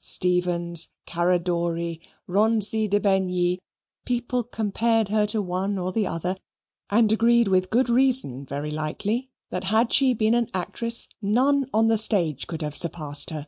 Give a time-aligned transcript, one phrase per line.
[0.00, 1.98] Stephens, Caradori,
[2.28, 3.56] Ronzi de Begnis,
[4.04, 6.36] people compared her to one or the other,
[6.90, 11.86] and agreed with good reason, very likely, that had she been an actress none on
[11.86, 13.46] the stage could have surpassed her.